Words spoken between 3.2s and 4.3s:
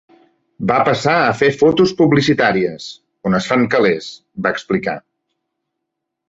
"on es fan calés",